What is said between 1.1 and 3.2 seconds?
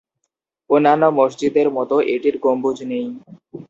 মসজিদের মতো এটির গম্বুজ নেই।